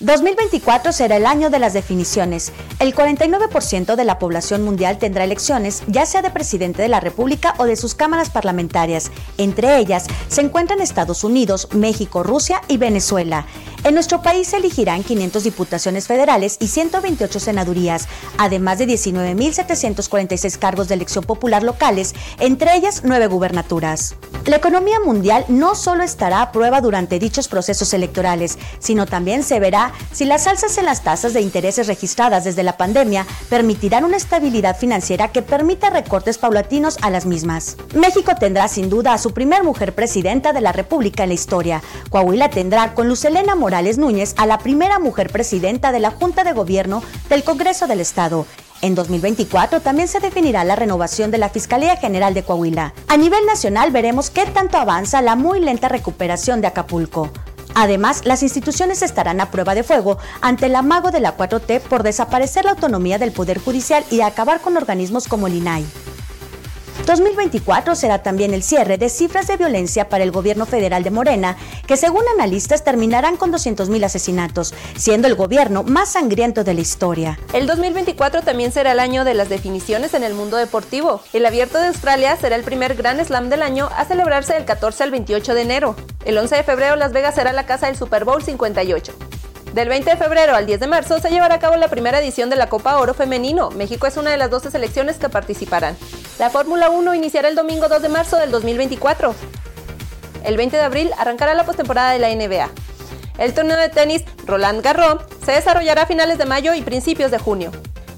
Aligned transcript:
2024 0.00 0.92
será 0.92 1.16
el 1.16 1.26
año 1.26 1.50
de 1.50 1.58
las 1.58 1.72
definiciones. 1.72 2.52
El 2.78 2.94
49% 2.94 3.94
de 3.94 4.04
la 4.04 4.18
población 4.18 4.62
mundial 4.62 4.98
tendrá 4.98 5.24
elecciones, 5.24 5.82
ya 5.86 6.04
sea 6.04 6.22
de 6.22 6.30
presidente 6.30 6.82
de 6.82 6.88
la 6.88 7.00
República 7.00 7.54
o 7.58 7.64
de 7.64 7.76
sus 7.76 7.94
cámaras 7.94 8.30
parlamentarias. 8.30 9.10
Entre 9.38 9.78
ellas 9.78 10.06
se 10.28 10.40
encuentran 10.40 10.80
Estados 10.80 11.24
Unidos, 11.24 11.68
México, 11.72 12.22
Rusia 12.22 12.60
y 12.68 12.76
Venezuela. 12.76 13.46
En 13.84 13.94
nuestro 13.94 14.22
país 14.22 14.48
se 14.48 14.56
elegirán 14.56 15.04
500 15.04 15.44
diputaciones 15.44 16.06
federales 16.06 16.56
y 16.58 16.68
128 16.68 17.38
senadurías, 17.38 18.08
además 18.38 18.78
de 18.78 18.86
19.746 18.88 20.58
cargos 20.58 20.88
de 20.88 20.94
elección 20.94 21.24
popular 21.24 21.62
locales, 21.62 22.14
entre 22.38 22.76
ellas 22.76 23.02
nueve 23.04 23.26
gubernaturas. 23.26 24.16
La 24.46 24.56
economía 24.56 25.00
mundial 25.00 25.44
no 25.48 25.74
solo 25.74 26.02
estará 26.02 26.42
a 26.42 26.52
prueba 26.52 26.80
durante 26.80 27.18
dichos 27.18 27.48
procesos 27.48 27.94
electorales, 27.94 28.58
sino 28.78 29.06
también 29.06 29.42
se 29.42 29.58
verá 29.58 29.92
si 30.12 30.24
las 30.24 30.46
alzas 30.46 30.76
en 30.78 30.84
las 30.84 31.02
tasas 31.02 31.32
de 31.32 31.40
intereses 31.40 31.86
registradas 31.86 32.44
desde 32.44 32.62
la 32.62 32.76
pandemia 32.76 33.26
permitirán 33.48 34.04
una 34.04 34.16
estabilidad 34.16 34.76
financiera 34.76 35.28
que 35.28 35.42
permita 35.42 35.90
recortes 35.90 36.38
paulatinos 36.38 36.98
a 37.00 37.10
las 37.10 37.26
mismas. 37.26 37.76
México 37.94 38.32
tendrá 38.38 38.68
sin 38.68 38.90
duda 38.90 39.14
a 39.14 39.18
su 39.18 39.32
primer 39.32 39.62
mujer 39.62 39.94
presidenta 39.94 40.52
de 40.52 40.60
la 40.60 40.72
República 40.72 41.22
en 41.22 41.30
la 41.30 41.34
historia. 41.34 41.82
Coahuila 42.10 42.50
tendrá 42.50 42.94
con 42.94 43.08
Lucelena 43.08 43.54
Morales 43.54 43.74
Morales 43.74 43.98
Núñez 43.98 44.34
a 44.36 44.46
la 44.46 44.58
primera 44.58 44.98
mujer 44.98 45.32
presidenta 45.32 45.90
de 45.90 45.98
la 45.98 46.10
Junta 46.10 46.44
de 46.44 46.52
Gobierno 46.52 47.02
del 47.28 47.42
Congreso 47.44 47.86
del 47.86 48.00
Estado. 48.00 48.46
En 48.82 48.94
2024 48.94 49.80
también 49.80 50.08
se 50.08 50.20
definirá 50.20 50.64
la 50.64 50.76
renovación 50.76 51.30
de 51.30 51.38
la 51.38 51.48
Fiscalía 51.48 51.96
General 51.96 52.34
de 52.34 52.42
Coahuila. 52.42 52.92
A 53.08 53.16
nivel 53.16 53.46
nacional 53.46 53.90
veremos 53.90 54.30
qué 54.30 54.44
tanto 54.46 54.78
avanza 54.78 55.22
la 55.22 55.36
muy 55.36 55.60
lenta 55.60 55.88
recuperación 55.88 56.60
de 56.60 56.66
Acapulco. 56.66 57.30
Además, 57.74 58.22
las 58.24 58.42
instituciones 58.42 59.02
estarán 59.02 59.40
a 59.40 59.50
prueba 59.50 59.74
de 59.74 59.82
fuego 59.82 60.18
ante 60.40 60.66
el 60.66 60.76
amago 60.76 61.10
de 61.10 61.20
la 61.20 61.36
4T 61.36 61.80
por 61.80 62.02
desaparecer 62.02 62.64
la 62.64 62.72
autonomía 62.72 63.18
del 63.18 63.32
Poder 63.32 63.58
Judicial 63.58 64.04
y 64.10 64.20
acabar 64.20 64.60
con 64.60 64.76
organismos 64.76 65.26
como 65.26 65.48
el 65.48 65.56
INAI. 65.56 65.84
2024 67.06 67.94
será 67.94 68.22
también 68.22 68.54
el 68.54 68.62
cierre 68.62 68.96
de 68.96 69.08
cifras 69.08 69.46
de 69.46 69.56
violencia 69.56 70.08
para 70.08 70.24
el 70.24 70.30
gobierno 70.30 70.64
federal 70.64 71.02
de 71.02 71.10
Morena, 71.10 71.56
que 71.86 71.96
según 71.96 72.22
analistas 72.34 72.82
terminarán 72.82 73.36
con 73.36 73.52
200.000 73.52 74.04
asesinatos, 74.04 74.72
siendo 74.96 75.28
el 75.28 75.34
gobierno 75.34 75.82
más 75.82 76.12
sangriento 76.12 76.64
de 76.64 76.74
la 76.74 76.80
historia. 76.80 77.38
El 77.52 77.66
2024 77.66 78.42
también 78.42 78.72
será 78.72 78.92
el 78.92 79.00
año 79.00 79.24
de 79.24 79.34
las 79.34 79.48
definiciones 79.48 80.14
en 80.14 80.24
el 80.24 80.34
mundo 80.34 80.56
deportivo. 80.56 81.20
El 81.32 81.44
Abierto 81.44 81.78
de 81.78 81.88
Australia 81.88 82.36
será 82.36 82.56
el 82.56 82.64
primer 82.64 82.94
Grand 82.94 83.22
Slam 83.22 83.50
del 83.50 83.62
año 83.62 83.90
a 83.96 84.04
celebrarse 84.06 84.54
del 84.54 84.64
14 84.64 85.04
al 85.04 85.10
28 85.10 85.54
de 85.54 85.60
enero. 85.60 85.96
El 86.24 86.38
11 86.38 86.56
de 86.56 86.62
febrero 86.62 86.96
Las 86.96 87.12
Vegas 87.12 87.34
será 87.34 87.52
la 87.52 87.66
casa 87.66 87.86
del 87.86 87.96
Super 87.96 88.24
Bowl 88.24 88.42
58. 88.42 89.12
Del 89.74 89.88
20 89.88 90.08
de 90.08 90.16
febrero 90.16 90.54
al 90.54 90.66
10 90.66 90.78
de 90.78 90.86
marzo 90.86 91.18
se 91.18 91.30
llevará 91.30 91.56
a 91.56 91.58
cabo 91.58 91.74
la 91.74 91.88
primera 91.88 92.20
edición 92.20 92.48
de 92.48 92.54
la 92.54 92.68
Copa 92.68 92.96
Oro 92.98 93.12
Femenino. 93.12 93.70
México 93.72 94.06
es 94.06 94.16
una 94.16 94.30
de 94.30 94.36
las 94.36 94.48
12 94.48 94.70
selecciones 94.70 95.16
que 95.16 95.28
participarán. 95.28 95.96
La 96.38 96.50
Fórmula 96.50 96.90
1 96.90 97.14
iniciará 97.14 97.48
el 97.48 97.54
domingo 97.54 97.88
2 97.88 98.02
de 98.02 98.08
marzo 98.08 98.36
del 98.36 98.50
2024. 98.50 99.34
El 100.44 100.56
20 100.56 100.76
de 100.76 100.82
abril 100.82 101.10
arrancará 101.16 101.54
la 101.54 101.64
postemporada 101.64 102.10
de 102.10 102.18
la 102.18 102.34
NBA. 102.34 102.70
El 103.38 103.54
torneo 103.54 103.76
de 103.76 103.88
tenis 103.88 104.24
Roland 104.44 104.82
Garros 104.82 105.22
se 105.44 105.52
desarrollará 105.52 106.02
a 106.02 106.06
finales 106.06 106.36
de 106.36 106.44
mayo 106.44 106.74
y 106.74 106.82
principios 106.82 107.30
de 107.30 107.38
junio. 107.38 107.70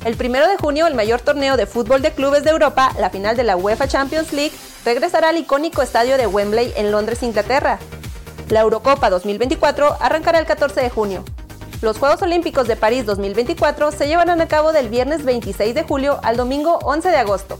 El 0.06 0.16
1 0.18 0.48
de 0.48 0.56
junio, 0.56 0.86
el 0.86 0.94
mayor 0.94 1.20
torneo 1.20 1.58
de 1.58 1.66
fútbol 1.66 2.00
de 2.00 2.12
clubes 2.12 2.42
de 2.42 2.50
Europa, 2.50 2.90
la 2.98 3.10
final 3.10 3.36
de 3.36 3.44
la 3.44 3.56
UEFA 3.56 3.86
Champions 3.86 4.32
League, 4.32 4.56
regresará 4.84 5.28
al 5.28 5.36
icónico 5.36 5.82
estadio 5.82 6.16
de 6.16 6.26
Wembley 6.26 6.72
en 6.76 6.92
Londres, 6.92 7.22
Inglaterra. 7.22 7.78
La 8.48 8.60
Eurocopa 8.60 9.10
2024 9.10 9.98
arrancará 10.00 10.38
el 10.38 10.46
14 10.46 10.80
de 10.80 10.88
junio. 10.90 11.22
Los 11.82 11.98
Juegos 11.98 12.22
Olímpicos 12.22 12.66
de 12.66 12.76
París 12.76 13.04
2024 13.04 13.92
se 13.92 14.08
llevarán 14.08 14.40
a 14.40 14.48
cabo 14.48 14.72
del 14.72 14.88
viernes 14.88 15.24
26 15.24 15.74
de 15.74 15.82
julio 15.82 16.18
al 16.22 16.38
domingo 16.38 16.78
11 16.82 17.10
de 17.10 17.16
agosto. 17.18 17.58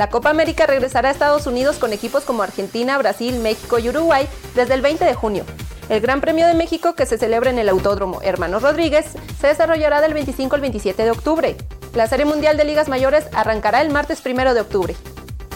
La 0.00 0.08
Copa 0.08 0.30
América 0.30 0.64
regresará 0.64 1.10
a 1.10 1.12
Estados 1.12 1.46
Unidos 1.46 1.76
con 1.76 1.92
equipos 1.92 2.24
como 2.24 2.42
Argentina, 2.42 2.96
Brasil, 2.96 3.38
México 3.38 3.78
y 3.78 3.90
Uruguay 3.90 4.26
desde 4.54 4.72
el 4.72 4.80
20 4.80 5.04
de 5.04 5.12
junio. 5.12 5.44
El 5.90 6.00
Gran 6.00 6.22
Premio 6.22 6.46
de 6.46 6.54
México, 6.54 6.94
que 6.94 7.04
se 7.04 7.18
celebra 7.18 7.50
en 7.50 7.58
el 7.58 7.68
Autódromo 7.68 8.22
Hermanos 8.22 8.62
Rodríguez, 8.62 9.08
se 9.38 9.48
desarrollará 9.48 10.00
del 10.00 10.14
25 10.14 10.54
al 10.54 10.62
27 10.62 11.04
de 11.04 11.10
octubre. 11.10 11.54
La 11.92 12.06
Serie 12.06 12.24
Mundial 12.24 12.56
de 12.56 12.64
Ligas 12.64 12.88
Mayores 12.88 13.26
arrancará 13.34 13.82
el 13.82 13.90
martes 13.90 14.22
1 14.24 14.54
de 14.54 14.62
octubre. 14.62 14.96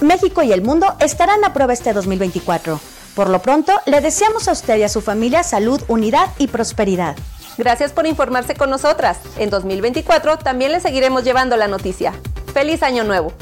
México 0.03 0.43
y 0.43 0.53
el 0.53 0.61
mundo 0.61 0.95
estarán 1.01 1.43
a 1.43 1.55
prueba 1.55 1.73
este 1.73 1.95
2024. 1.95 2.79
Por 3.17 3.31
lo 3.31 3.41
pronto, 3.41 3.73
le 3.87 4.03
deseamos 4.03 4.47
a 4.49 4.53
usted 4.53 4.77
y 4.77 4.83
a 4.83 4.91
su 4.91 5.01
familia 5.01 5.43
salud, 5.43 5.81
unidad 5.89 6.29
y 6.37 6.49
prosperidad. 6.49 7.17
Gracias 7.57 7.93
por 7.93 8.07
informarse 8.07 8.55
con 8.57 8.69
nosotras. 8.69 9.21
En 9.39 9.49
2024 9.49 10.37
también 10.37 10.71
le 10.71 10.81
seguiremos 10.81 11.25
llevando 11.25 11.57
la 11.57 11.67
noticia. 11.67 12.13
¡Feliz 12.53 12.83
Año 12.83 13.05
Nuevo! 13.05 13.33